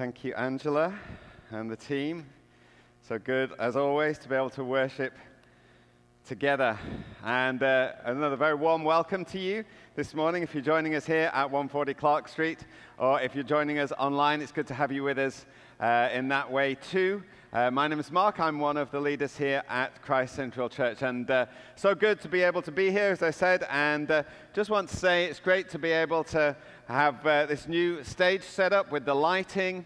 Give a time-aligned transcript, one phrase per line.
[0.00, 0.98] Thank you, Angela
[1.50, 2.24] and the team.
[3.06, 5.12] So good, as always, to be able to worship
[6.26, 6.78] together.
[7.22, 9.62] And uh, another very warm welcome to you
[9.96, 10.42] this morning.
[10.42, 12.60] If you're joining us here at 140 Clark Street,
[12.96, 15.44] or if you're joining us online, it's good to have you with us
[15.80, 17.22] uh, in that way too.
[17.52, 18.38] Uh, my name is Mark.
[18.38, 21.02] I'm one of the leaders here at Christ Central Church.
[21.02, 23.66] And uh, so good to be able to be here, as I said.
[23.68, 24.22] And uh,
[24.54, 26.54] just want to say it's great to be able to
[26.86, 29.84] have uh, this new stage set up with the lighting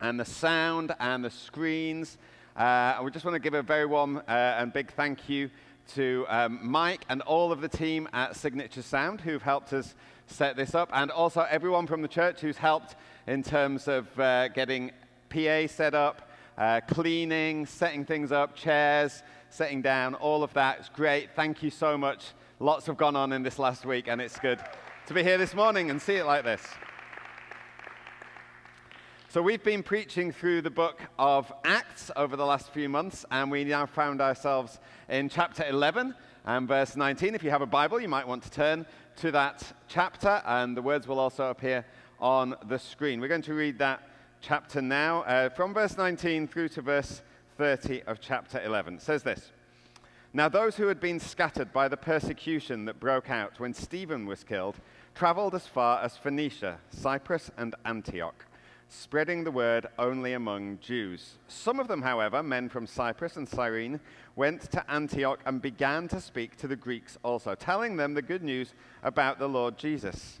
[0.00, 2.16] and the sound and the screens.
[2.56, 5.50] Uh, we just want to give a very warm uh, and big thank you
[5.88, 9.94] to um, Mike and all of the team at Signature Sound who've helped us
[10.26, 12.96] set this up, and also everyone from the church who's helped
[13.26, 14.06] in terms of
[14.54, 14.90] getting
[15.28, 16.27] PA set up,
[16.58, 20.80] uh, cleaning, setting things up, chairs, setting down, all of that.
[20.80, 21.30] It's great.
[21.36, 22.32] Thank you so much.
[22.58, 24.58] Lots have gone on in this last week, and it's good
[25.06, 26.62] to be here this morning and see it like this.
[29.30, 33.50] So, we've been preaching through the book of Acts over the last few months, and
[33.50, 37.34] we now found ourselves in chapter 11 and verse 19.
[37.34, 38.84] If you have a Bible, you might want to turn
[39.16, 41.84] to that chapter, and the words will also appear
[42.18, 43.20] on the screen.
[43.20, 44.02] We're going to read that
[44.40, 47.22] chapter now uh, from verse 19 through to verse
[47.56, 48.94] 30 of chapter 11.
[48.94, 49.52] It says this.
[50.32, 54.44] Now, those who had been scattered by the persecution that broke out when Stephen was
[54.44, 54.76] killed
[55.14, 58.44] traveled as far as Phoenicia, Cyprus, and Antioch,
[58.88, 61.38] spreading the word only among Jews.
[61.48, 64.00] Some of them, however, men from Cyprus and Cyrene,
[64.36, 68.42] went to Antioch and began to speak to the Greeks also, telling them the good
[68.42, 70.40] news about the Lord Jesus.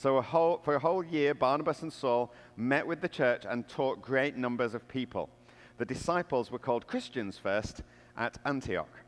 [0.00, 3.66] So a whole, for a whole year, Barnabas and Saul met with the church and
[3.66, 5.28] taught great numbers of people.
[5.78, 7.82] The disciples were called Christians first
[8.16, 9.00] at Antioch.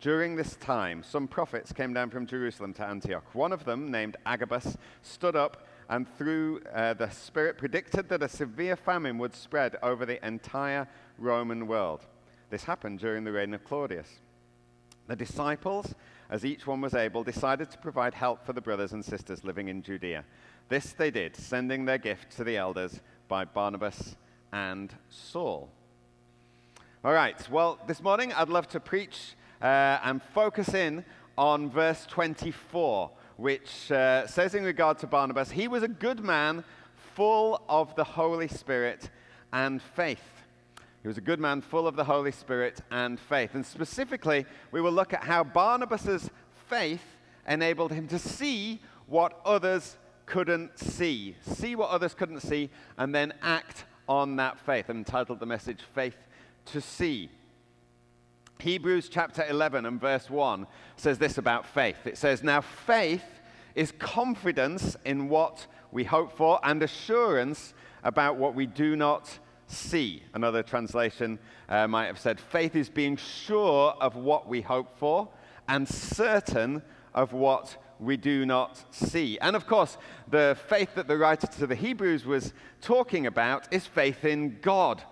[0.00, 3.36] During this time, some prophets came down from Jerusalem to Antioch.
[3.36, 8.28] One of them, named Agabus, stood up and through uh, the Spirit predicted that a
[8.28, 10.88] severe famine would spread over the entire
[11.18, 12.04] Roman world.
[12.50, 14.18] This happened during the reign of Claudius.
[15.06, 15.94] The disciples,
[16.30, 19.68] as each one was able, decided to provide help for the brothers and sisters living
[19.68, 20.24] in Judea.
[20.68, 24.16] This they did, sending their gift to the elders by Barnabas
[24.52, 25.68] and Saul.
[27.04, 31.04] All right, well, this morning I'd love to preach uh, and focus in
[31.36, 36.62] on verse 24, which uh, says in regard to Barnabas, he was a good man,
[37.14, 39.10] full of the Holy Spirit
[39.52, 40.39] and faith.
[41.02, 43.54] He was a good man, full of the Holy Spirit and faith.
[43.54, 46.28] And specifically, we will look at how Barnabas's
[46.68, 47.04] faith
[47.48, 49.96] enabled him to see what others
[50.26, 51.36] couldn't see.
[51.40, 54.88] See what others couldn't see, and then act on that faith.
[54.88, 56.16] I'm entitled the message, Faith
[56.66, 57.30] to See.
[58.58, 62.06] Hebrews chapter 11 and verse 1 says this about faith.
[62.06, 63.24] It says, Now faith
[63.74, 67.72] is confidence in what we hope for and assurance
[68.04, 69.38] about what we do not
[69.70, 70.22] see.
[70.34, 71.38] Another translation
[71.68, 75.28] uh, might have said, Faith is being sure of what we hope for
[75.68, 76.82] and certain
[77.14, 79.38] of what we do not see.
[79.40, 79.98] And of course,
[80.28, 85.02] the faith that the writer to the Hebrews was talking about is faith in God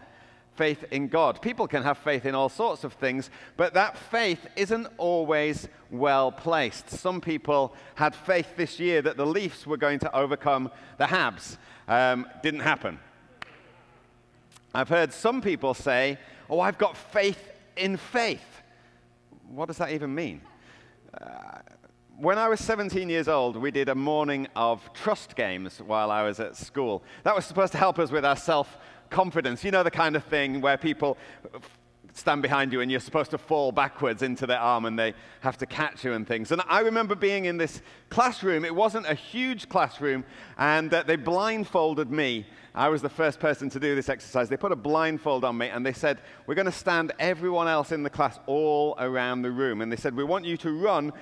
[0.59, 1.41] faith in God.
[1.41, 6.33] People can have faith in all sorts of things, but that faith isn't always well
[6.33, 6.91] placed.
[6.91, 11.59] Some people had faith this year that the Leafs were going to overcome the Habs.
[11.87, 12.99] Um, didn't happen.
[14.75, 16.19] I've heard some people say,
[16.51, 18.63] Oh, I've got faith in faith.
[19.49, 20.41] What does that even mean?
[21.21, 21.59] Uh,
[22.19, 26.23] when I was 17 years old, we did a morning of trust games while I
[26.23, 27.03] was at school.
[27.23, 28.77] That was supposed to help us with our self
[29.09, 29.63] confidence.
[29.63, 31.17] You know, the kind of thing where people
[32.19, 35.57] stand behind you and you're supposed to fall backwards into their arm and they have
[35.59, 36.53] to catch you and things.
[36.53, 37.81] And I remember being in this
[38.11, 38.65] classroom.
[38.65, 40.25] It wasn't a huge classroom,
[40.57, 42.47] and uh, they blindfolded me.
[42.75, 44.49] I was the first person to do this exercise.
[44.49, 47.93] They put a blindfold on me and they said, We're going to stand everyone else
[47.93, 49.81] in the class all around the room.
[49.81, 51.13] And they said, We want you to run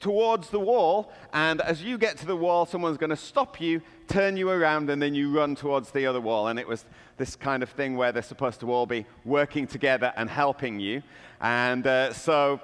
[0.00, 3.82] towards the wall, and as you get to the wall, someone's going to stop you,
[4.08, 6.48] turn you around, and then you run towards the other wall.
[6.48, 6.84] And it was
[7.16, 11.02] this kind of thing where they're supposed to all be working together and helping you.
[11.40, 12.60] And uh, so,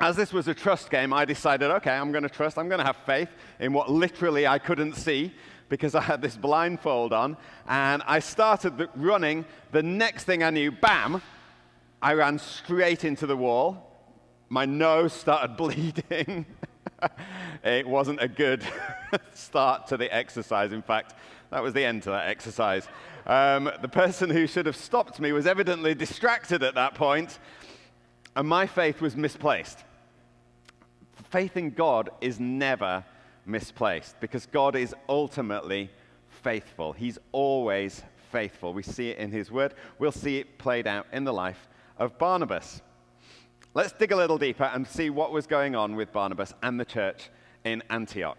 [0.00, 2.80] as this was a trust game, I decided, okay, I'm going to trust, I'm going
[2.80, 3.28] to have faith
[3.60, 5.32] in what literally I couldn't see.
[5.68, 7.36] because I had this blindfold on,
[7.66, 9.44] and I started running.
[9.72, 11.22] The next thing I knew, bam,
[12.02, 13.93] I ran straight into the wall.
[14.48, 16.46] My nose started bleeding.
[17.64, 18.62] it wasn't a good
[19.34, 20.72] start to the exercise.
[20.72, 21.14] In fact,
[21.50, 22.86] that was the end to that exercise.
[23.26, 27.38] Um, the person who should have stopped me was evidently distracted at that point,
[28.36, 29.84] and my faith was misplaced.
[31.30, 33.04] Faith in God is never
[33.46, 35.90] misplaced because God is ultimately
[36.42, 36.92] faithful.
[36.92, 38.74] He's always faithful.
[38.74, 41.68] We see it in His Word, we'll see it played out in the life
[41.98, 42.82] of Barnabas.
[43.76, 46.84] Let's dig a little deeper and see what was going on with Barnabas and the
[46.84, 47.30] church
[47.64, 48.38] in Antioch.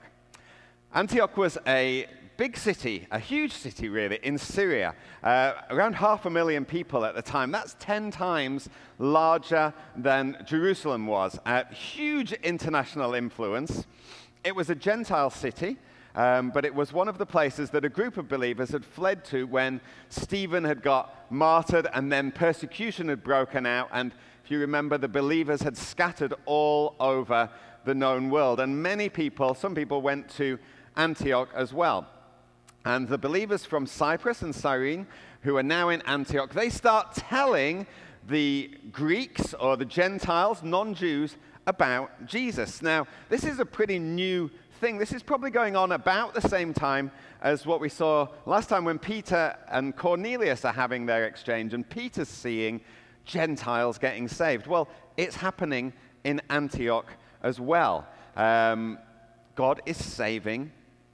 [0.93, 2.05] Antioch was a
[2.37, 4.95] big city, a huge city really, in Syria.
[5.21, 7.51] Uh, around half a million people at the time.
[7.51, 11.37] That's 10 times larger than Jerusalem was.
[11.45, 13.87] Uh, huge international influence.
[14.45, 15.75] It was a Gentile city.
[16.15, 19.25] Um, but it was one of the places that a group of believers had fled
[19.25, 23.89] to when Stephen had got martyred and then persecution had broken out.
[23.91, 24.13] And
[24.45, 27.49] if you remember, the believers had scattered all over
[27.83, 28.59] the known world.
[28.59, 30.59] And many people, some people went to
[30.95, 32.07] Antioch as well.
[32.85, 35.07] And the believers from Cyprus and Cyrene,
[35.41, 37.87] who are now in Antioch, they start telling
[38.27, 42.83] the Greeks or the Gentiles, non Jews, about Jesus.
[42.83, 44.99] Now, this is a pretty new thing.
[44.99, 47.09] This is probably going on about the same time
[47.41, 51.89] as what we saw last time when Peter and Cornelius are having their exchange and
[51.89, 52.81] Peter's seeing
[53.25, 54.67] Gentiles getting saved.
[54.67, 54.87] Well,
[55.17, 55.93] it's happening
[56.23, 57.11] in Antioch
[57.41, 58.07] as well.
[58.35, 58.97] Um,
[59.55, 60.71] God is saving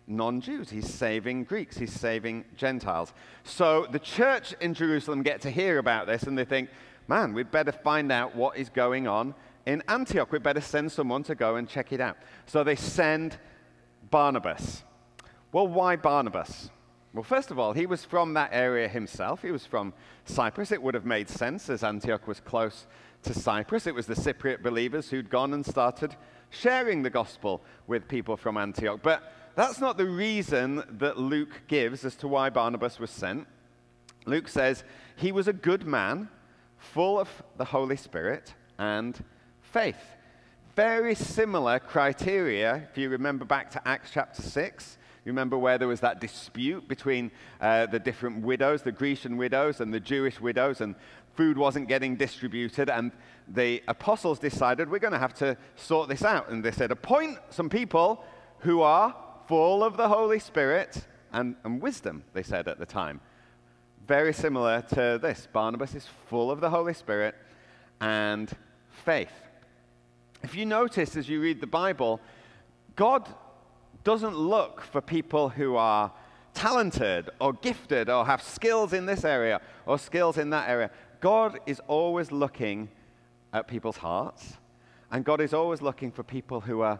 [0.07, 3.13] non Jews, He's saving Greeks, He's saving Gentiles.
[3.43, 6.69] So the church in Jerusalem get to hear about this and they think,
[7.07, 9.33] man, we'd better find out what is going on
[9.65, 10.31] in Antioch.
[10.31, 12.17] We'd better send someone to go and check it out.
[12.45, 13.37] So they send
[14.09, 14.83] Barnabas.
[15.51, 16.69] Well, why Barnabas?
[17.13, 19.41] Well, first of all, he was from that area himself.
[19.41, 19.93] He was from
[20.25, 20.71] Cyprus.
[20.71, 22.87] It would have made sense as Antioch was close
[23.23, 23.85] to Cyprus.
[23.85, 26.15] It was the Cypriot believers who'd gone and started
[26.49, 29.01] sharing the gospel with people from Antioch.
[29.03, 33.45] But that's not the reason that Luke gives as to why Barnabas was sent.
[34.25, 34.85] Luke says
[35.17, 36.29] he was a good man,
[36.77, 39.21] full of the Holy Spirit and
[39.61, 40.15] faith.
[40.75, 44.97] Very similar criteria, if you remember back to Acts chapter 6.
[45.23, 49.79] You remember where there was that dispute between uh, the different widows, the Grecian widows
[49.79, 50.95] and the Jewish widows, and
[51.35, 53.11] food wasn't getting distributed, and
[53.47, 56.49] the apostles decided we're going to have to sort this out.
[56.49, 58.23] And they said, appoint some people
[58.59, 59.15] who are
[59.47, 63.21] full of the Holy Spirit and, and wisdom, they said at the time.
[64.07, 65.47] Very similar to this.
[65.53, 67.35] Barnabas is full of the Holy Spirit
[67.99, 68.51] and
[69.05, 69.31] faith.
[70.43, 72.19] If you notice as you read the Bible,
[72.95, 73.29] God
[74.03, 76.11] doesn't look for people who are
[76.53, 80.91] talented or gifted or have skills in this area or skills in that area.
[81.19, 82.89] God is always looking
[83.53, 84.57] at people's hearts,
[85.11, 86.99] and God is always looking for people who are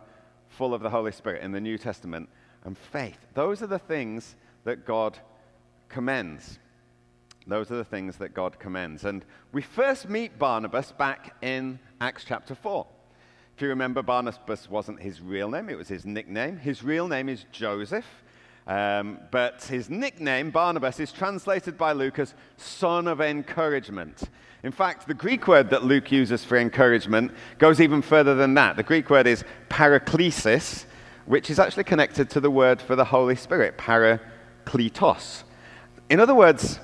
[0.50, 2.30] full of the Holy Spirit in the New Testament
[2.64, 3.18] and faith.
[3.34, 5.18] Those are the things that God
[5.90, 6.60] commends.
[7.48, 9.06] Those are the things that God commends.
[9.06, 12.86] And we first meet Barnabas back in Acts chapter 4.
[13.62, 16.58] You remember, Barnabas wasn't his real name, it was his nickname.
[16.58, 18.06] His real name is Joseph,
[18.66, 24.24] um, but his nickname, Barnabas, is translated by Luke as son of encouragement.
[24.64, 28.78] In fact, the Greek word that Luke uses for encouragement goes even further than that.
[28.78, 30.86] The Greek word is paraklesis,
[31.28, 35.44] which is actually connected to the word for the Holy Spirit, parakletos.
[36.10, 36.80] In other words,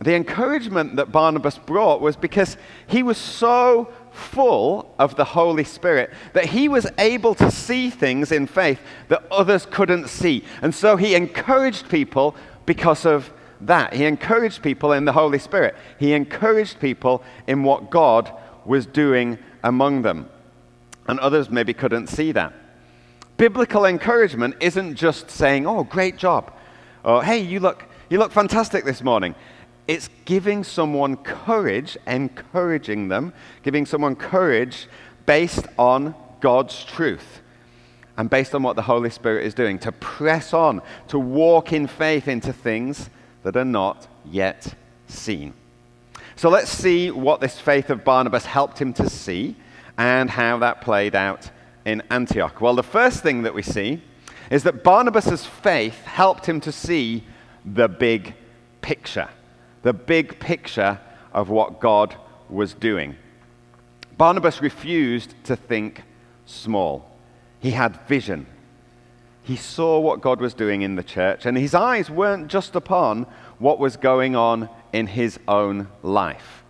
[0.00, 6.10] the encouragement that Barnabas brought was because he was so full of the Holy Spirit
[6.32, 10.44] that he was able to see things in faith that others couldn't see.
[10.62, 13.92] And so he encouraged people because of that.
[13.92, 15.74] He encouraged people in the Holy Spirit.
[15.98, 18.32] He encouraged people in what God
[18.64, 20.30] was doing among them.
[21.06, 22.52] And others maybe couldn't see that.
[23.36, 26.52] Biblical encouragement isn't just saying, oh, great job,
[27.02, 29.34] or hey, you look, you look fantastic this morning.
[29.86, 34.88] It's giving someone courage, encouraging them, giving someone courage
[35.26, 37.40] based on God's truth
[38.16, 41.86] and based on what the Holy Spirit is doing to press on, to walk in
[41.86, 43.10] faith into things
[43.42, 44.74] that are not yet
[45.06, 45.52] seen.
[46.36, 49.56] So let's see what this faith of Barnabas helped him to see
[49.98, 51.50] and how that played out
[51.84, 52.60] in Antioch.
[52.60, 54.02] Well, the first thing that we see
[54.50, 57.24] is that Barnabas' faith helped him to see
[57.64, 58.34] the big
[58.80, 59.28] picture
[59.84, 60.98] the big picture
[61.32, 62.16] of what God
[62.48, 63.14] was doing.
[64.16, 66.02] Barnabas refused to think
[66.46, 67.08] small,
[67.60, 68.46] he had vision.
[69.44, 73.26] he saw what God was doing in the church, and his eyes weren't just upon
[73.58, 76.64] what was going on in his own life.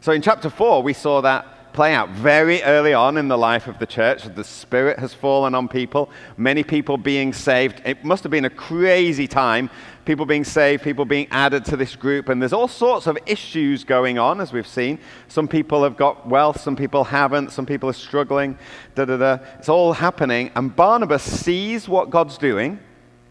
[0.00, 3.66] So in chapter 4, we saw that play out very early on in the life
[3.66, 4.24] of the church.
[4.34, 7.80] The Spirit has fallen on people, many people being saved.
[7.84, 9.70] It must have been a crazy time.
[10.04, 13.84] People being saved, people being added to this group, and there's all sorts of issues
[13.84, 14.98] going on, as we've seen.
[15.28, 18.58] Some people have got wealth, some people haven't, some people are struggling,
[18.94, 19.38] da da da.
[19.58, 22.80] It's all happening, and Barnabas sees what God's doing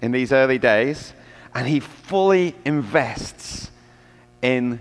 [0.02, 1.14] in these early days,
[1.54, 3.72] and he fully invests
[4.42, 4.80] in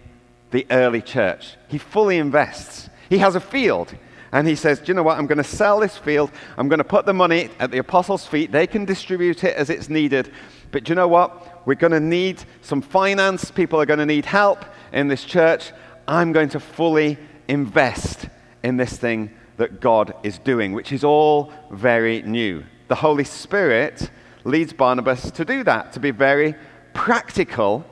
[0.51, 1.57] the early church.
[1.69, 2.91] He fully invests.
[3.09, 3.95] He has a field.
[4.31, 5.19] And he says, Do you know what?
[5.19, 6.31] I'm going to sell this field.
[6.57, 8.53] I'm going to put the money at the apostles' feet.
[8.53, 10.31] They can distribute it as it's needed.
[10.71, 11.67] But do you know what?
[11.67, 13.51] We're going to need some finance.
[13.51, 15.73] People are going to need help in this church.
[16.07, 18.29] I'm going to fully invest
[18.63, 22.65] in this thing that God is doing, which is all very new.
[22.89, 24.11] The Holy Spirit
[24.45, 26.55] leads Barnabas to do that, to be very
[26.95, 27.85] practical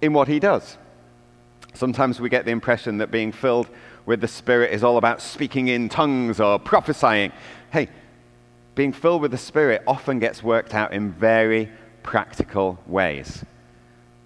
[0.00, 0.76] in what he does.
[1.72, 3.68] Sometimes we get the impression that being filled
[4.06, 7.32] with the Spirit is all about speaking in tongues or prophesying.
[7.70, 7.88] Hey,
[8.74, 11.70] being filled with the Spirit often gets worked out in very
[12.02, 13.44] practical ways.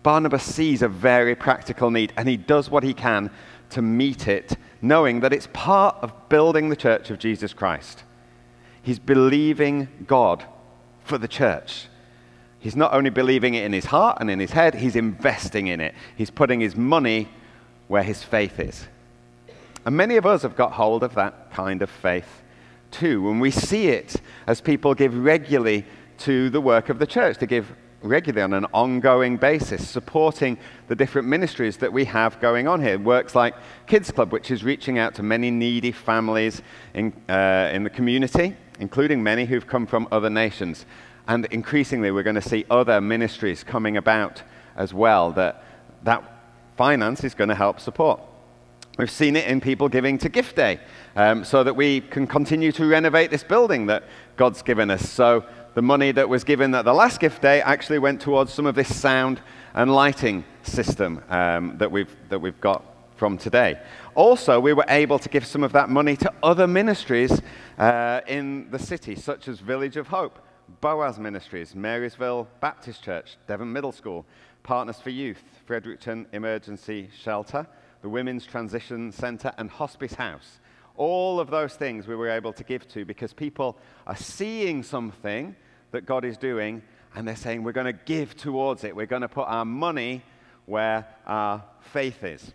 [0.03, 3.31] Barnabas sees a very practical need and he does what he can
[3.71, 8.05] to meet it, knowing that it's part of building the church of Jesus Christ.
[8.83, 10.45] He's believing God
[11.05, 11.89] for the church.
[12.59, 15.81] He's not only believing it in his heart and in his head, he's investing in
[15.81, 15.95] it.
[16.17, 17.29] He's putting his money
[17.87, 18.89] where his faith is.
[19.85, 22.43] And many of us have got hold of that kind of faith
[22.91, 23.31] too.
[23.31, 24.17] And we see it
[24.47, 25.85] as people give regularly
[26.19, 30.95] to the work of the church, to give regularly on an ongoing basis, supporting the
[30.95, 32.99] different ministries that we have going on here.
[32.99, 33.55] Works like
[33.87, 36.63] Kids Club, which is reaching out to many needy families
[36.95, 40.87] in, uh, in the community, including many who've come from other nations.
[41.27, 44.43] And increasingly, we're going to see other ministries coming about
[44.77, 45.65] as well that
[46.05, 46.23] that
[46.77, 48.21] finance is going to help support.
[48.99, 50.81] We've seen it in people giving to Gift Day
[51.15, 54.03] um, so that we can continue to renovate this building that
[54.37, 55.09] God's given us.
[55.09, 58.67] So the money that was given at the last Gift Day actually went towards some
[58.67, 59.41] of this sound
[59.75, 63.81] and lighting system um, that, we've, that we've got from today.
[64.17, 67.41] Also, we were able to give some of that money to other ministries
[67.79, 70.41] uh, in the city, such as Village of Hope,
[70.81, 74.27] Boaz Ministries, Marysville Baptist Church, Devon Middle School,
[74.65, 77.65] Partners for Youth, Fredericton Emergency Shelter,
[78.03, 80.61] the Women's Transition Centre, and Hospice House.
[80.97, 85.55] All of those things we were able to give to because people are seeing something
[85.93, 86.83] that God is doing
[87.15, 88.95] and they're saying, We're going to give towards it.
[88.95, 90.23] We're going to put our money
[90.67, 92.53] where our faith is.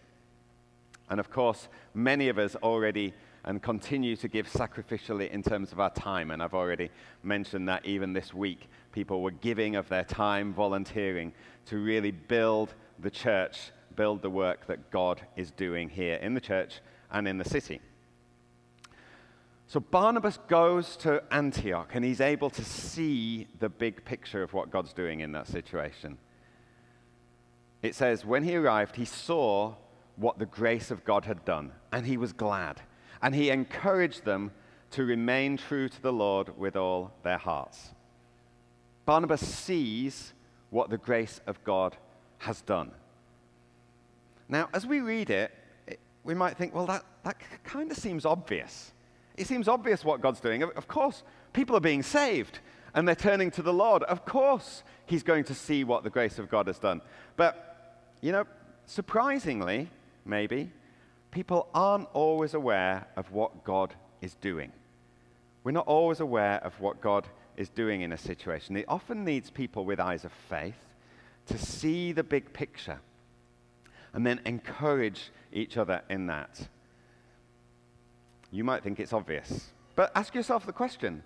[1.09, 3.13] And of course, many of us already
[3.45, 6.31] and continue to give sacrificially in terms of our time.
[6.31, 6.89] And I've already
[7.23, 11.33] mentioned that even this week, people were giving of their time, volunteering
[11.65, 16.41] to really build the church build the work that God is doing here in the
[16.41, 16.79] church
[17.11, 17.81] and in the city.
[19.67, 24.69] So Barnabas goes to Antioch and he's able to see the big picture of what
[24.69, 26.17] God's doing in that situation.
[27.81, 29.75] It says, when he arrived, he saw
[30.15, 32.81] what the grace of God had done, and he was glad.
[33.21, 34.51] And he encouraged them
[34.91, 37.93] to remain true to the Lord with all their hearts.
[39.05, 40.33] Barnabas sees
[40.69, 41.97] what the grace of God
[42.39, 42.91] has done.
[44.53, 45.51] Now, as we read it,
[45.87, 48.91] it we might think, well, that, that kind of seems obvious.
[49.35, 50.61] It seems obvious what God's doing.
[50.61, 52.59] Of course, people are being saved
[52.93, 54.03] and they're turning to the Lord.
[54.03, 57.01] Of course, He's going to see what the grace of God has done.
[57.35, 58.45] But, you know,
[58.85, 59.89] surprisingly,
[60.23, 60.69] maybe,
[61.31, 64.71] people aren't always aware of what God is doing.
[65.63, 67.25] We're not always aware of what God
[67.57, 68.77] is doing in a situation.
[68.77, 70.77] It often needs people with eyes of faith
[71.47, 72.99] to see the big picture
[74.13, 76.67] and then encourage each other in that.
[78.51, 81.23] You might think it's obvious, but ask yourself the question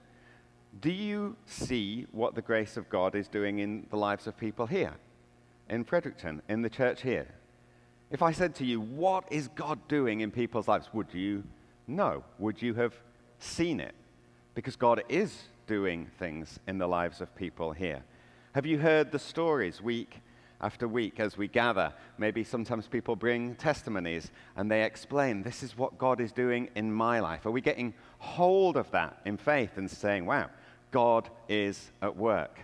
[0.79, 4.65] Do you see what the grace of God is doing in the lives of people
[4.65, 4.93] here,
[5.69, 7.27] in Fredericton, in the church here?
[8.09, 10.87] If I said to you, What is God doing in people's lives?
[10.93, 11.43] Would you
[11.87, 12.23] know?
[12.39, 12.93] Would you have
[13.39, 13.95] seen it?
[14.55, 18.03] Because God is doing things in the lives of people here.
[18.53, 20.21] Have you heard the stories week
[20.61, 21.93] after week as we gather.
[22.17, 26.91] Maybe sometimes people bring testimonies and they explain, This is what God is doing in
[26.91, 27.45] my life.
[27.45, 30.49] Are we getting hold of that in faith and saying, Wow,
[30.91, 32.59] God is at work?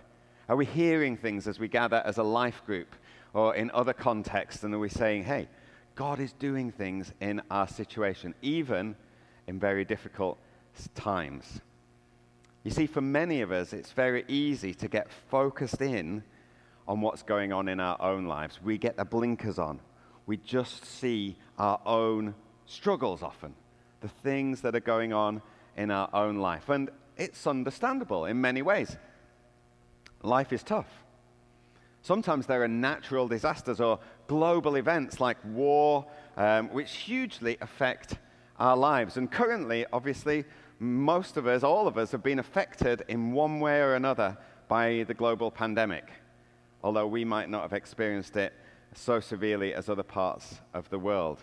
[0.48, 2.94] Are we hearing things as we gather as a life group
[3.32, 5.48] or in other contexts and are we saying, Hey,
[5.94, 8.96] God is doing things in our situation, even
[9.46, 10.38] in very difficult
[10.94, 11.60] times?
[12.64, 16.24] You see, for many of us, it's very easy to get focused in
[16.86, 18.60] on what's going on in our own lives.
[18.62, 19.80] We get the blinkers on.
[20.26, 22.34] We just see our own
[22.66, 23.54] struggles often,
[24.00, 25.42] the things that are going on
[25.76, 26.68] in our own life.
[26.68, 28.96] And it's understandable in many ways.
[30.22, 30.88] Life is tough.
[32.02, 38.18] Sometimes there are natural disasters or global events like war, um, which hugely affect
[38.58, 39.16] our lives.
[39.16, 40.44] And currently, obviously,
[40.78, 44.36] most of us, all of us, have been affected in one way or another
[44.68, 46.10] by the global pandemic,
[46.84, 48.52] although we might not have experienced it
[48.92, 51.42] so severely as other parts of the world.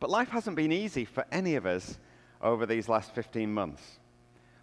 [0.00, 1.98] But life hasn't been easy for any of us
[2.42, 4.00] over these last 15 months.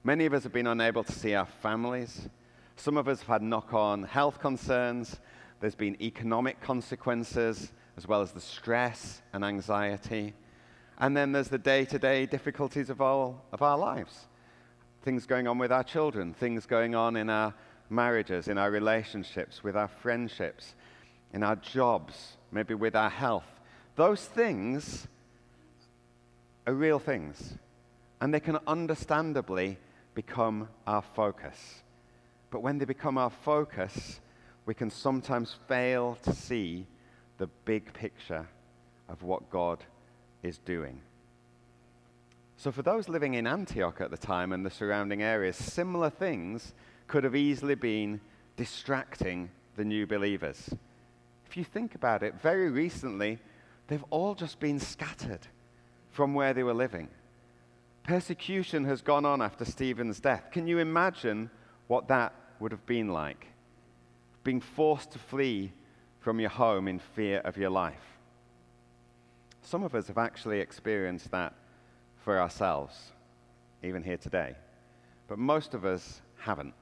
[0.03, 2.27] Many of us have been unable to see our families.
[2.75, 5.21] Some of us have had knock on health concerns.
[5.61, 10.33] There's been economic consequences, as well as the stress and anxiety.
[10.97, 14.27] And then there's the day to day difficulties of, all, of our lives
[15.01, 17.53] things going on with our children, things going on in our
[17.89, 20.75] marriages, in our relationships, with our friendships,
[21.33, 23.59] in our jobs, maybe with our health.
[23.95, 25.07] Those things
[26.65, 27.55] are real things,
[28.21, 29.77] and they can understandably
[30.13, 31.83] become our focus.
[32.51, 34.19] But when they become our focus,
[34.65, 36.85] we can sometimes fail to see
[37.37, 38.47] the big picture
[39.07, 39.83] of what God
[40.43, 41.01] is doing.
[42.57, 46.73] So, for those living in Antioch at the time and the surrounding areas, similar things
[47.09, 48.21] could have easily been
[48.55, 50.69] distracting the new believers.
[51.45, 53.39] If you think about it, very recently,
[53.87, 55.47] they've all just been scattered
[56.11, 57.09] from where they were living.
[58.03, 60.51] Persecution has gone on after Stephen's death.
[60.51, 61.49] Can you imagine
[61.87, 63.47] what that would have been like?
[64.43, 65.73] Being forced to flee
[66.19, 68.19] from your home in fear of your life.
[69.61, 71.53] Some of us have actually experienced that
[72.23, 73.13] for ourselves,
[73.83, 74.55] even here today.
[75.27, 76.73] But most of us haven't.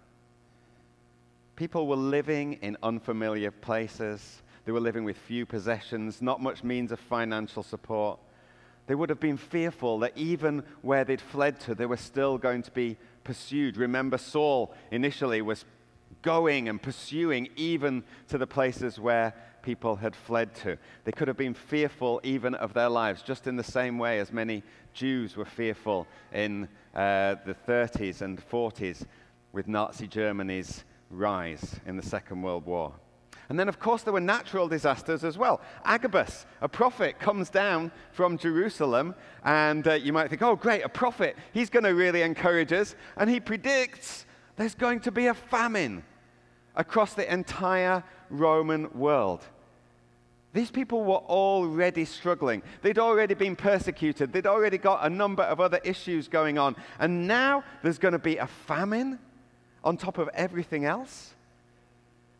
[1.57, 4.43] People were living in unfamiliar places.
[4.65, 8.19] They were living with few possessions, not much means of financial support.
[8.85, 12.61] They would have been fearful that even where they'd fled to, they were still going
[12.61, 13.75] to be pursued.
[13.75, 15.65] Remember, Saul initially was
[16.21, 20.77] going and pursuing even to the places where people had fled to.
[21.05, 24.31] They could have been fearful even of their lives, just in the same way as
[24.31, 24.61] many
[24.93, 29.07] Jews were fearful in uh, the 30s and 40s
[29.53, 32.93] with Nazi Germany's rise in the Second World War.
[33.49, 35.61] And then, of course, there were natural disasters as well.
[35.85, 40.89] Agabus, a prophet, comes down from Jerusalem, and uh, you might think, oh, great, a
[40.89, 41.37] prophet.
[41.53, 42.95] He's going to really encourage us.
[43.15, 44.25] And he predicts
[44.57, 46.03] there's going to be a famine
[46.75, 49.45] across the entire Roman world.
[50.53, 52.63] These people were already struggling.
[52.81, 54.33] They'd already been persecuted.
[54.33, 56.75] They'd already got a number of other issues going on.
[56.99, 59.19] And now there's going to be a famine
[59.87, 61.33] on top of everything else.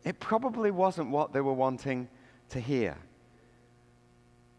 [0.04, 2.06] It probably wasn't what they were wanting
[2.50, 2.94] to hear.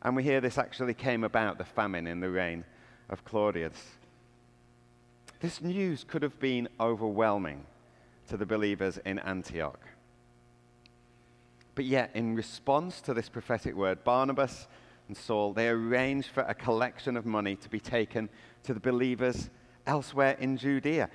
[0.02, 2.66] And we hear this actually came about, the famine in the reign
[3.08, 3.80] of Claudius.
[5.40, 7.64] This news could have been overwhelming
[8.28, 9.80] to the believers in Antioch.
[11.76, 14.68] But yet, in response to this prophetic word, Barnabas
[15.08, 18.30] and Saul, they arranged for a collection of money to be taken
[18.64, 19.52] to the believers
[19.86, 21.10] elsewhere in Judea.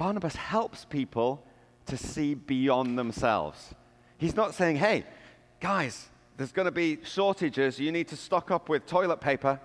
[0.00, 1.44] Barnabas helps people
[1.84, 3.74] to see beyond themselves.
[4.16, 5.04] He's not saying, hey,
[5.60, 6.08] guys,
[6.38, 7.78] there's going to be shortages.
[7.78, 9.60] You need to stock up with toilet paper.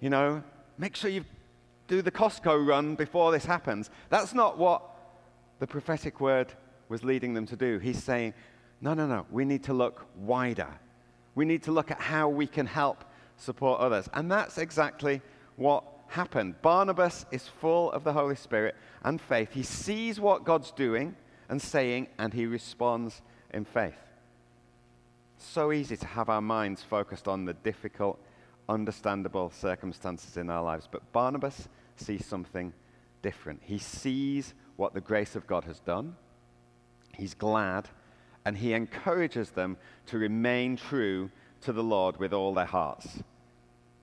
[0.00, 0.42] You know,
[0.78, 1.26] make sure you
[1.88, 3.90] do the Costco run before this happens.
[4.08, 4.82] That's not what
[5.58, 6.54] the prophetic word
[6.88, 7.78] was leading them to do.
[7.80, 8.32] He's saying,
[8.80, 9.26] no, no, no.
[9.30, 10.70] We need to look wider.
[11.34, 13.04] We need to look at how we can help
[13.36, 14.08] support others.
[14.14, 15.20] And that's exactly
[15.56, 16.60] what happened.
[16.62, 19.52] Barnabas is full of the Holy Spirit and faith.
[19.52, 21.16] He sees what God's doing
[21.48, 23.94] and saying, and he responds in faith.
[25.38, 28.20] So easy to have our minds focused on the difficult,
[28.68, 30.88] understandable circumstances in our lives.
[30.90, 32.72] But Barnabas sees something
[33.22, 33.60] different.
[33.62, 36.16] He sees what the grace of God has done.
[37.16, 37.88] He's glad
[38.44, 43.22] and he encourages them to remain true to the Lord with all their hearts.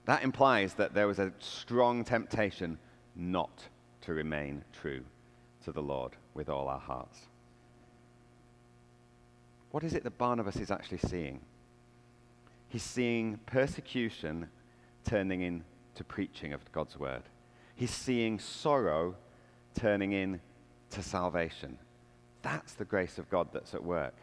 [0.05, 2.77] That implies that there was a strong temptation
[3.15, 3.63] not
[4.01, 5.03] to remain true
[5.63, 7.19] to the Lord with all our hearts.
[9.71, 11.41] What is it that Barnabas is actually seeing?
[12.69, 14.47] He's seeing persecution
[15.03, 17.23] turning into preaching of God's word.
[17.75, 19.15] He's seeing sorrow
[19.73, 20.41] turning into
[21.01, 21.77] salvation.
[22.41, 24.15] That's the grace of God that's at work.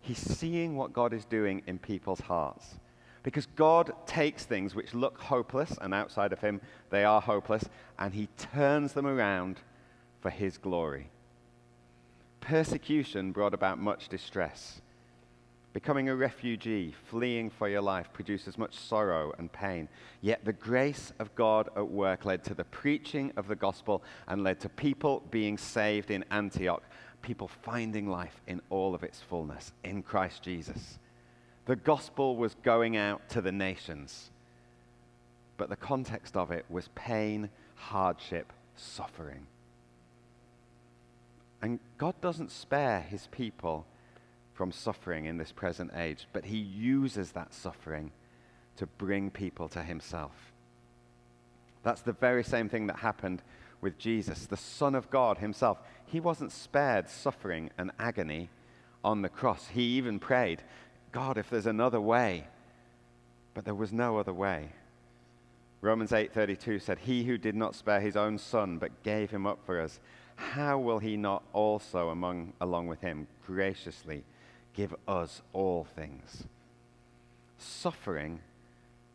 [0.00, 2.76] He's seeing what God is doing in people's hearts.
[3.26, 6.60] Because God takes things which look hopeless, and outside of Him
[6.90, 7.64] they are hopeless,
[7.98, 9.58] and He turns them around
[10.20, 11.08] for his glory.
[12.40, 14.80] Persecution brought about much distress.
[15.72, 19.88] Becoming a refugee, fleeing for your life, produces much sorrow and pain.
[20.20, 24.44] Yet the grace of God at work led to the preaching of the gospel and
[24.44, 26.84] led to people being saved in Antioch,
[27.22, 31.00] people finding life in all of its fullness in Christ Jesus.
[31.66, 34.30] The gospel was going out to the nations,
[35.56, 39.46] but the context of it was pain, hardship, suffering.
[41.60, 43.86] And God doesn't spare his people
[44.54, 48.12] from suffering in this present age, but he uses that suffering
[48.76, 50.52] to bring people to himself.
[51.82, 53.42] That's the very same thing that happened
[53.80, 55.78] with Jesus, the Son of God himself.
[56.06, 58.50] He wasn't spared suffering and agony
[59.04, 59.68] on the cross.
[59.68, 60.62] He even prayed,
[61.12, 62.46] God, if there's another way.
[63.54, 64.70] But there was no other way.
[65.80, 69.64] Romans 8:32 said, "He who did not spare his own son but gave him up
[69.64, 70.00] for us,
[70.36, 74.24] how will he not also among along with him graciously
[74.76, 76.44] give us all things.
[77.58, 78.40] Suffering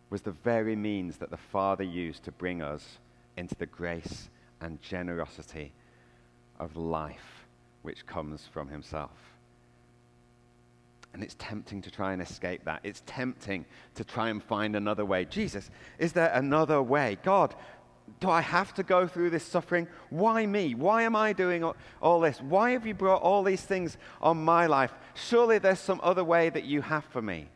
[0.10, 2.98] was the very means that the Father used to bring us
[3.38, 5.72] into the grace and generosity
[6.60, 7.46] of life
[7.84, 9.31] which comes from Himself.
[11.14, 12.82] And it's tempting to try and escape that.
[12.84, 15.26] It's tempting to try and find another way.
[15.26, 15.70] Jesus,
[16.00, 17.18] is there another way?
[17.24, 17.54] God,
[18.20, 19.88] do I have to go through this suffering?
[20.10, 20.76] Why me?
[20.76, 21.70] Why am I doing
[22.02, 22.40] all this?
[22.42, 24.94] Why have you brought all these things on my life?
[25.14, 27.48] Surely there's some other way that you have for me.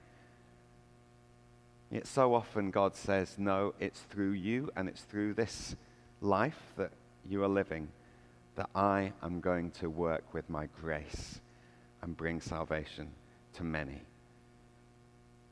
[1.91, 5.76] Yet so often God says, No, it's through you and it's through this
[6.20, 6.91] life that
[7.30, 7.88] you are living
[8.56, 11.41] that I am going to work with my grace
[12.02, 13.10] and bring salvation
[13.56, 14.02] to many.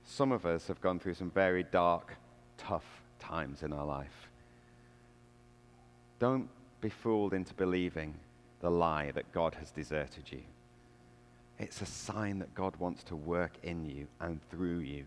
[0.06, 2.16] Some of us have gone through some very dark,
[2.58, 2.86] tough
[3.20, 4.30] times in our life.
[6.20, 6.50] Don't
[6.82, 8.14] be fooled into believing
[8.62, 10.42] the lie that God has deserted you.
[11.60, 15.06] It's a sign that God wants to work in you and through you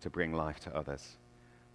[0.00, 1.16] to bring life to others.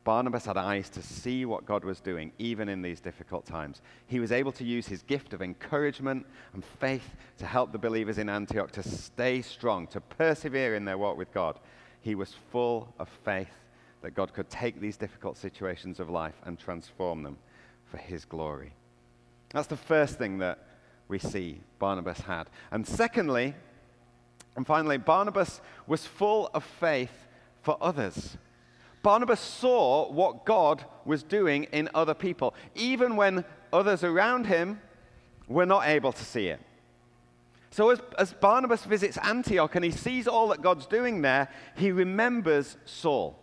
[0.07, 3.81] Barnabas had eyes to see what God was doing, even in these difficult times.
[4.05, 8.17] He was able to use his gift of encouragement and faith to help the believers
[8.17, 11.59] in Antioch to stay strong, to persevere in their walk with God.
[11.99, 13.51] He was full of faith
[14.01, 17.37] that God could take these difficult situations of life and transform them
[17.91, 18.71] for his glory.
[19.49, 20.59] That's the first thing that
[21.09, 22.49] we see Barnabas had.
[22.71, 23.55] And secondly,
[24.55, 27.27] and finally, Barnabas was full of faith
[27.61, 28.37] for others.
[29.07, 34.81] Barnabas saw what God was doing in other people, even when others around him
[35.47, 36.59] were not able to see it.
[37.71, 41.93] So, as, as, Barnabas visits Antioch and he sees all that God's doing there, he
[41.93, 43.39] remembers Saul.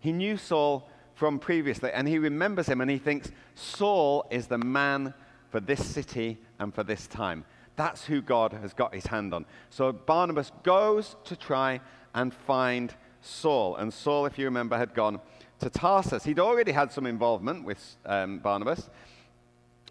[0.00, 4.58] He knew Saul from previously, and he remembers him and he thinks, Saul is the
[4.58, 5.14] man
[5.50, 7.44] for this city and for this time.
[7.76, 9.46] That's who God has got his hand on.
[9.70, 11.80] So Barnabas goes to try
[12.16, 12.92] and find
[13.22, 13.76] Saul.
[13.76, 15.20] And Saul, if you remember, had gone
[15.60, 16.24] to Tarsus.
[16.24, 18.90] He'd already had some involvement with um, Barnabas.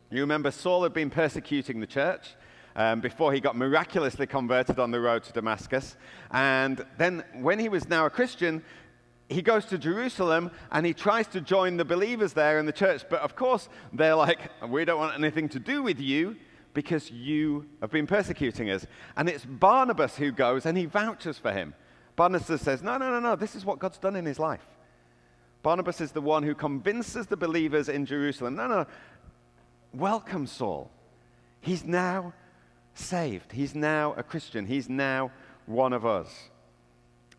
[0.10, 2.36] You remember, Saul had been persecuting the church.
[2.74, 5.98] Um, before he got miraculously converted on the road to Damascus.
[6.32, 8.64] And then, when he was now a Christian,
[9.32, 13.04] he goes to Jerusalem and he tries to join the believers there in the church.
[13.10, 16.38] But of course, they're like, we don't want anything to do with you
[16.74, 18.86] because you have been persecuting us.
[19.18, 21.74] And it's Barnabas who goes and he vouches for him.
[22.16, 24.66] Barnabas says, no, no, no, no, this is what God's done in his life.
[25.64, 28.86] Barnabas is the one who convinces the believers in Jerusalem, no, no,
[29.94, 30.90] welcome Saul.
[31.62, 32.34] He's now
[32.94, 33.52] saved.
[33.52, 34.66] He's now a Christian.
[34.66, 35.32] He's now
[35.66, 36.50] one of us.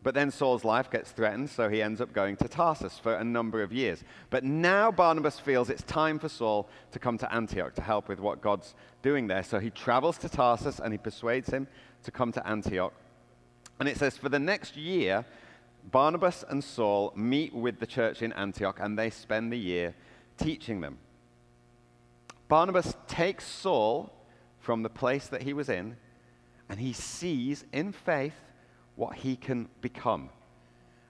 [0.03, 3.25] But then Saul's life gets threatened, so he ends up going to Tarsus for a
[3.25, 4.03] number of years.
[4.31, 8.19] But now Barnabas feels it's time for Saul to come to Antioch to help with
[8.19, 9.45] what God's doing there.
[9.45, 11.69] So he travels to Tarsus and he persuades him
[12.03, 12.93] to come to Antioch.
[13.83, 15.25] And it says, for the next year,
[15.91, 19.97] Barnabas and Saul meet with the church in Antioch and they spend the year
[20.39, 20.99] teaching them.
[22.47, 24.13] Barnabas takes Saul
[24.61, 25.97] from the place that he was in
[26.69, 28.37] and he sees in faith
[28.95, 30.31] what he can become.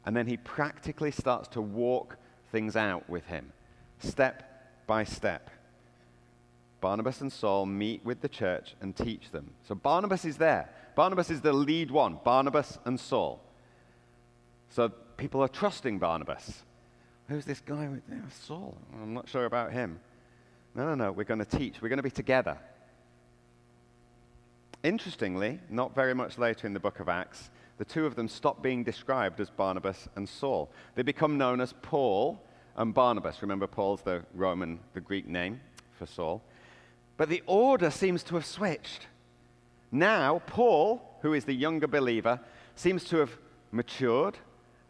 [0.07, 2.17] And then he practically starts to walk
[2.53, 3.53] things out with him,
[3.99, 5.51] step by step.
[6.81, 9.53] Barnabas and Saul meet with the church and teach them.
[9.63, 10.71] So Barnabas is there.
[10.95, 13.41] Barnabas is the lead one, Barnabas and Saul.
[14.69, 16.63] So people are trusting Barnabas.
[17.29, 18.77] Who's this guy with uh, Saul?
[18.95, 20.01] I'm not sure about him.
[20.75, 21.13] No, no, no.
[21.13, 21.81] We're going to teach.
[21.81, 22.59] We're going to be together.
[24.83, 28.63] Interestingly, not very much later in the book of Acts, the two of them stop
[28.63, 30.71] being described as Barnabas and Saul.
[30.95, 32.43] They become known as Paul
[32.77, 33.43] and Barnabas.
[33.43, 35.61] Remember, Paul's the Roman, the Greek name
[35.99, 36.43] for Saul.
[37.17, 39.07] But the order seems to have switched.
[39.93, 42.41] Now, Paul, who is the younger believer,
[42.75, 43.37] seems to have
[43.71, 44.39] matured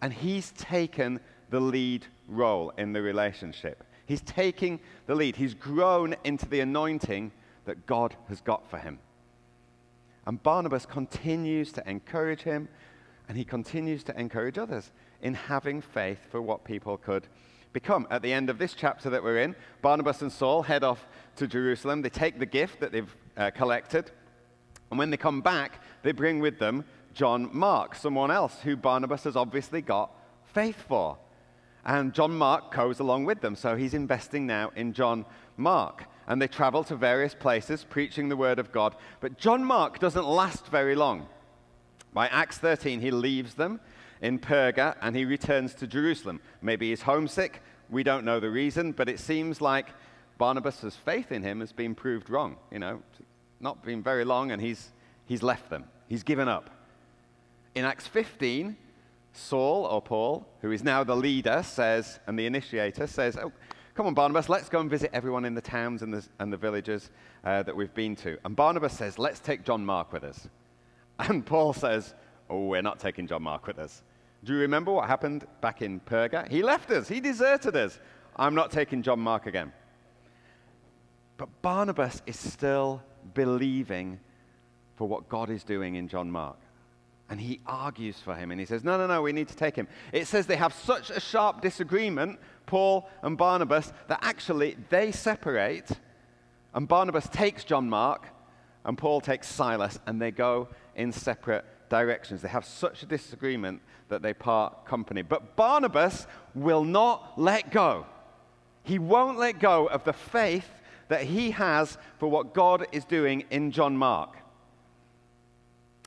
[0.01, 3.85] and he's taken the lead role in the relationship.
[4.07, 5.37] He's taking the lead.
[5.37, 7.33] He's grown into the anointing
[7.65, 8.99] that God has got for him.
[10.27, 12.69] And Barnabas continues to encourage him,
[13.29, 17.29] and he continues to encourage others in having faith for what people could
[17.73, 18.07] become.
[18.11, 21.47] At the end of this chapter that we're in, Barnabas and Saul head off to
[21.47, 22.03] Jerusalem.
[22.03, 24.11] They take the gift that they've uh, collected
[24.93, 29.25] and when they come back, they bring with them John Mark, someone else who Barnabas
[29.25, 30.11] has obviously got
[30.53, 31.17] faith for.
[31.83, 33.57] And John Mark goes along with them.
[33.57, 35.25] So he's investing now in John
[35.57, 36.05] Mark.
[36.27, 38.95] And they travel to various places preaching the word of God.
[39.21, 41.27] But John Mark doesn't last very long.
[42.13, 43.81] By Acts 13, he leaves them
[44.21, 46.39] in Perga and he returns to Jerusalem.
[46.61, 47.63] Maybe he's homesick.
[47.89, 49.87] We don't know the reason, but it seems like
[50.37, 52.57] Barnabas' faith in him has been proved wrong.
[52.71, 53.03] You know,
[53.63, 54.91] not been very long, and he's,
[55.27, 55.85] he's left them.
[56.09, 56.71] He's given up.
[57.75, 58.77] In Acts 15,
[59.33, 63.53] Saul, or Paul, who is now the leader, says, and the initiator says, Oh,
[63.95, 66.57] come on, Barnabas, let's go and visit everyone in the towns and the, and the
[66.57, 67.11] villages
[67.45, 68.37] uh, that we've been to.
[68.45, 70.49] And Barnabas says, Let's take John Mark with us.
[71.19, 72.15] And Paul says,
[72.51, 74.03] Oh, we're not taking John Mark with us.
[74.45, 76.51] Do you remember what happened back in Perga?
[76.51, 77.99] He left us, he deserted us.
[78.35, 79.73] I'm not taking John Mark again.
[81.37, 83.03] But Barnabas is still
[83.35, 84.19] believing
[84.97, 86.57] for what God is doing in John Mark.
[87.29, 89.75] And he argues for him and he says, No, no, no, we need to take
[89.75, 89.89] him.
[90.13, 95.91] It says they have such a sharp disagreement, Paul and Barnabas, that actually they separate.
[96.75, 98.27] And Barnabas takes John Mark
[98.85, 102.43] and Paul takes Silas and they go in separate directions.
[102.43, 105.23] They have such a disagreement that they part company.
[105.23, 108.07] But Barnabas will not let go.
[108.83, 110.69] He won't let go of the faith
[111.09, 114.37] that he has for what God is doing in John Mark.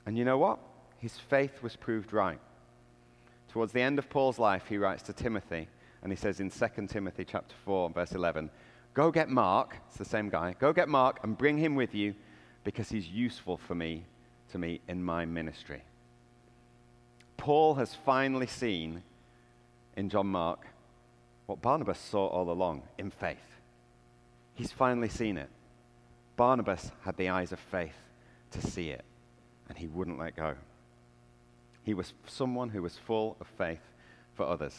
[0.04, 0.58] And you know what?
[0.98, 2.38] His faith was proved right.
[3.48, 5.68] Towards the end of Paul's life, he writes to Timothy,
[6.02, 8.50] and he says in 2 Timothy chapter 4, verse 11,
[8.94, 12.14] Go get Mark, it's the same guy, go get Mark and bring him with you
[12.64, 14.04] because he's useful for me
[14.50, 15.82] to me in my ministry.
[17.36, 19.02] Paul has finally seen
[19.96, 20.66] in John Mark
[21.46, 23.55] what Barnabas saw all along in faith.
[24.56, 25.50] He's finally seen it.
[26.36, 27.94] Barnabas had the eyes of faith
[28.50, 29.04] to see it,
[29.68, 30.54] and he wouldn't let go.
[31.82, 33.82] He was someone who was full of faith
[34.34, 34.74] for others.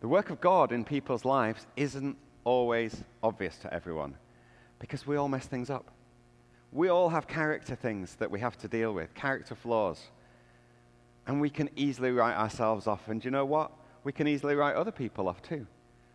[0.00, 4.14] The work of God in people's lives isn't always obvious to everyone
[4.78, 5.90] because we all mess things up.
[6.72, 10.00] We all have character things that we have to deal with, character flaws.
[11.26, 13.08] And we can easily write ourselves off.
[13.08, 13.72] And you know what?
[14.04, 15.66] We can easily write other people off too.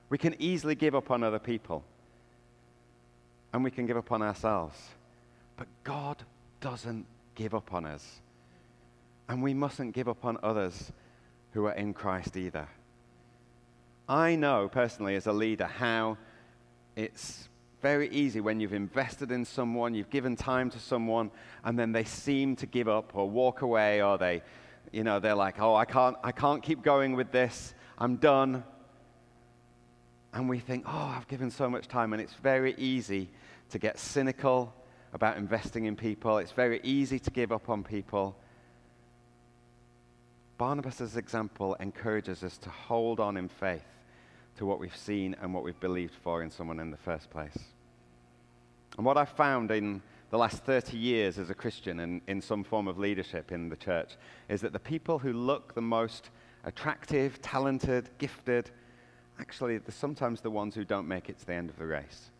[0.10, 1.84] We can easily give up on other people
[3.56, 4.78] and we can give up on ourselves.
[5.56, 6.22] But God
[6.60, 8.20] doesn't give up on us.
[9.30, 10.92] And we mustn't give up on others
[11.54, 12.68] who are in Christ either.
[14.10, 16.18] I know personally as a leader how
[16.98, 17.48] it's
[17.82, 21.32] very easy when you've invested in someone, you've given time to someone,
[21.64, 24.42] and then they seem to give up or walk away, or they,
[24.92, 27.74] you know, they're like, oh, I can't, I can't keep going with this.
[27.98, 28.66] I'm done.
[30.36, 33.30] And we think, oh, I've given so much time, and it's very easy
[33.70, 34.74] to get cynical
[35.14, 36.40] about investing in people.
[36.40, 38.38] It's very easy to give up on people.
[40.58, 43.86] Barnabas' example encourages us to hold on in faith
[44.58, 47.58] to what we've seen and what we've believed for in someone in the first place.
[48.98, 52.66] And what I've found in the last 30 years as a Christian and in some
[52.66, 54.18] form of leadership in the church
[54.50, 56.30] is that the people who look the most
[56.66, 58.72] attractive, talented, gifted,
[59.40, 62.32] actually, they're sometimes the ones who don't make it to the end of the race.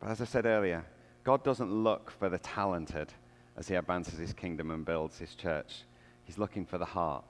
[0.00, 0.84] But as I said earlier,
[1.24, 3.12] God doesn't look for the talented
[3.56, 5.82] as he advances his kingdom and builds his church.
[6.24, 7.24] He's looking for the heart.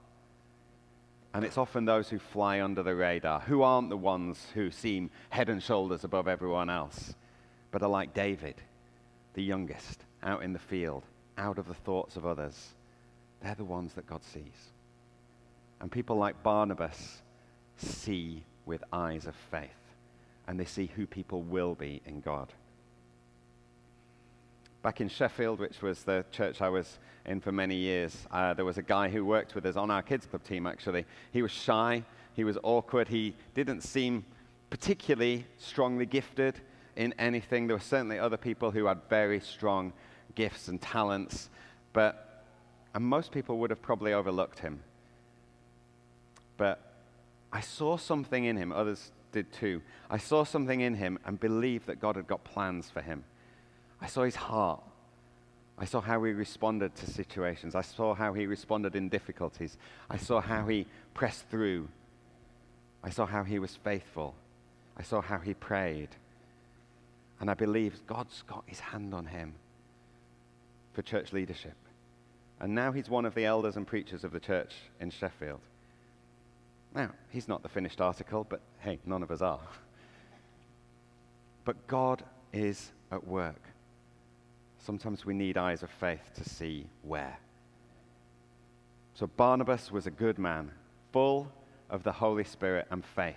[1.32, 5.10] And it's often those who fly under the radar, who aren't the ones who seem
[5.30, 7.14] head and shoulders above everyone else,
[7.70, 8.56] but are like David,
[9.34, 11.04] the youngest, out in the field,
[11.36, 12.74] out of the thoughts of others.
[13.42, 14.72] They're the ones that God sees.
[15.80, 17.20] And people like Barnabas
[17.76, 19.70] see with eyes of faith
[20.46, 22.52] and they see who people will be in God.
[24.82, 28.64] Back in Sheffield, which was the church I was in for many years, uh, there
[28.64, 31.04] was a guy who worked with us on our kids' club team, actually.
[31.32, 34.24] He was shy, he was awkward, he didn't seem
[34.70, 36.60] particularly strongly gifted
[36.94, 37.66] in anything.
[37.66, 39.92] There were certainly other people who had very strong
[40.36, 41.50] gifts and talents,
[41.92, 42.44] but
[42.94, 44.80] and most people would have probably overlooked him.
[46.56, 46.85] But
[47.56, 49.80] I saw something in him, others did too.
[50.10, 53.24] I saw something in him and believed that God had got plans for him.
[53.98, 54.82] I saw his heart.
[55.78, 57.74] I saw how he responded to situations.
[57.74, 59.78] I saw how he responded in difficulties.
[60.10, 61.88] I saw how he pressed through.
[63.02, 64.34] I saw how he was faithful.
[64.98, 66.10] I saw how he prayed.
[67.40, 69.54] And I believe God's got his hand on him
[70.92, 71.76] for church leadership.
[72.60, 75.60] And now he's one of the elders and preachers of the church in Sheffield.
[76.94, 79.60] Now, he's not the finished article, but hey, none of us are.
[81.64, 82.22] But God
[82.52, 83.60] is at work.
[84.78, 87.38] Sometimes we need eyes of faith to see where.
[89.14, 90.70] So Barnabas was a good man,
[91.12, 91.50] full
[91.90, 93.34] of the Holy Spirit and faith.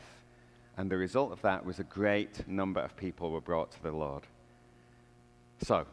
[0.78, 3.92] And the result of that was a great number of people were brought to the
[3.92, 4.24] Lord.
[5.62, 5.86] So,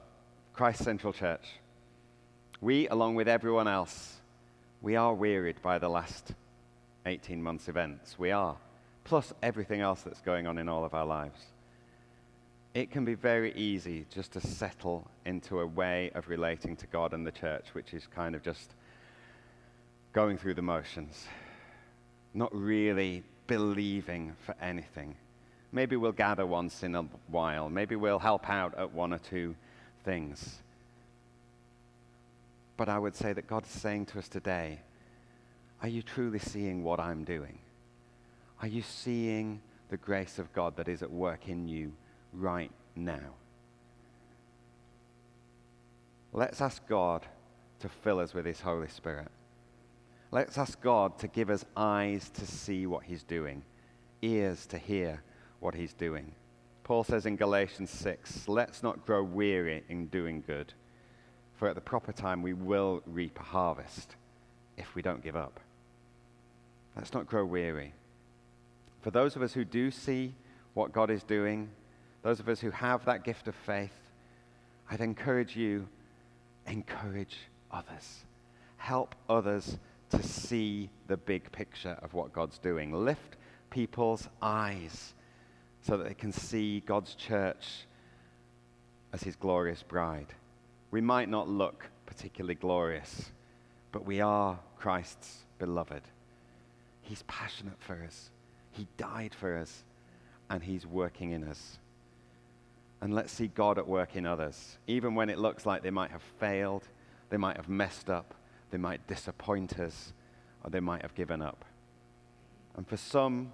[0.52, 1.44] Christ Central Church,
[2.60, 4.16] we, along with everyone else,
[4.80, 6.32] we are wearied by the last
[7.06, 8.18] 18 months events.
[8.18, 8.56] We are.
[9.04, 11.40] Plus everything else that's going on in all of our lives.
[12.74, 17.14] It can be very easy just to settle into a way of relating to God
[17.14, 18.74] and the church, which is kind of just
[20.12, 21.26] going through the motions,
[22.34, 25.14] not really believing for anything.
[25.72, 27.70] Maybe we'll gather once in a while.
[27.70, 29.54] Maybe we'll help out at one or two
[30.04, 30.58] things.
[32.76, 34.80] But I would say that God's saying to us today
[35.86, 37.60] are you truly seeing what I'm doing?
[38.60, 41.92] Are you seeing the grace of God that is at work in you
[42.32, 43.36] right now?
[46.32, 47.24] Let's ask God
[47.78, 49.28] to fill us with His Holy Spirit.
[50.32, 53.62] Let's ask God to give us eyes to see what He's doing,
[54.22, 55.22] ears to hear
[55.60, 56.32] what He's doing.
[56.82, 60.72] Paul says in Galatians 6 let's not grow weary in doing good,
[61.54, 64.16] for at the proper time we will reap a harvest
[64.76, 65.60] if we don't give up.
[66.96, 67.92] Let's not grow weary.
[69.02, 70.34] For those of us who do see
[70.74, 71.68] what God is doing,
[72.22, 73.92] those of us who have that gift of faith,
[74.90, 75.88] I'd encourage you,
[76.66, 77.36] encourage
[77.70, 78.24] others.
[78.78, 79.78] Help others
[80.10, 82.92] to see the big picture of what God's doing.
[82.92, 83.36] Lift
[83.70, 85.14] people's eyes
[85.82, 87.86] so that they can see God's church
[89.12, 90.34] as his glorious bride.
[90.90, 93.30] We might not look particularly glorious,
[93.92, 96.02] but we are Christ's beloved.
[97.08, 98.30] He's passionate for us.
[98.72, 99.84] He died for us,
[100.50, 101.78] and He's working in us.
[103.00, 106.10] And let's see God at work in others, even when it looks like they might
[106.10, 106.88] have failed,
[107.30, 108.34] they might have messed up,
[108.70, 110.12] they might disappoint us,
[110.64, 111.64] or they might have given up.
[112.76, 113.52] And for some,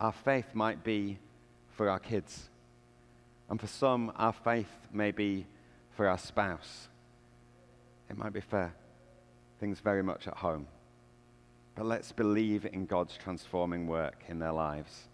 [0.00, 1.18] our faith might be
[1.72, 2.48] for our kids.
[3.50, 5.46] And for some, our faith may be
[5.96, 6.88] for our spouse.
[8.08, 8.72] It might be for
[9.58, 10.66] things very much at home.
[11.74, 15.08] But let's believe in God's transforming work in their lives.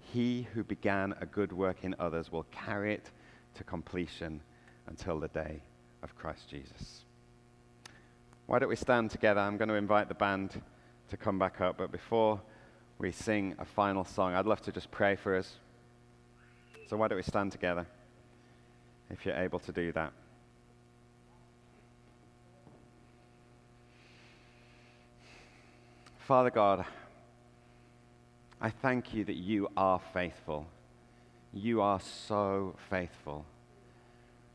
[0.00, 3.10] He who began a good work in others will carry it
[3.54, 4.40] to completion
[4.86, 5.60] until the day
[6.02, 7.04] of Christ Jesus.
[8.46, 9.40] Why don't we stand together?
[9.40, 10.62] I'm going to invite the band
[11.10, 12.40] to come back up, but before
[12.98, 15.56] we sing a final song, I'd love to just pray for us.
[16.88, 17.86] So why don't we stand together
[19.10, 20.12] if you're able to do that?
[26.26, 26.84] Father God,
[28.60, 30.66] I thank you that you are faithful.
[31.52, 33.46] You are so faithful.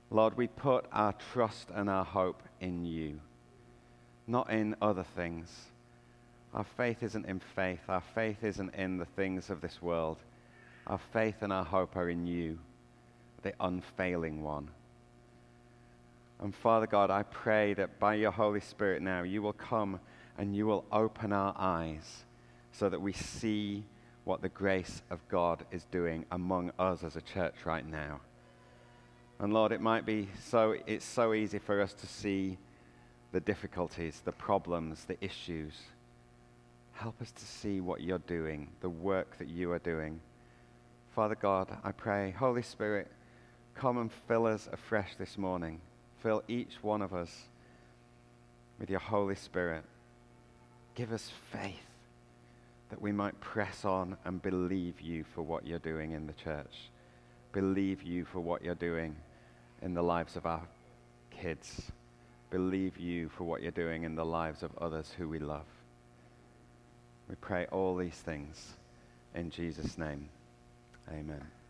[0.10, 3.21] Lord, we put our trust and our hope in you,
[4.27, 5.67] not in other things.
[6.53, 7.79] Our faith isn't in faith.
[7.88, 10.17] Our faith isn't in the things of this world.
[10.88, 12.60] Our faith and our hope are in you,
[13.43, 14.67] the unfailing one.
[16.41, 20.01] And Father God, I pray that by your Holy Spirit now, you will come
[20.38, 22.24] and you will open our eyes
[22.72, 23.84] so that we see
[24.24, 28.22] what the grace of God is doing among us as a church right now.
[29.39, 32.58] And Lord, it might be so, it's so easy for us to see
[33.32, 35.74] the difficulties, the problems, the issues.
[36.94, 40.20] Help us to see what you're doing, the work that you are doing.
[41.15, 43.08] Father God, I pray, Holy Spirit,
[43.74, 45.82] come and fill us afresh this morning.
[46.22, 47.45] Fill each one of us
[48.80, 49.84] with your Holy Spirit.
[50.96, 51.76] Give us faith
[52.89, 56.89] that we might press on and believe you for what you're doing in the church.
[57.54, 59.16] Believe you for what you're doing
[59.82, 60.62] in the lives of our
[61.30, 61.92] kids.
[62.50, 65.66] Believe you for what you're doing in the lives of others who we love.
[67.30, 68.74] We pray all these things
[69.34, 70.28] in Jesus' name.
[71.10, 71.61] Amen.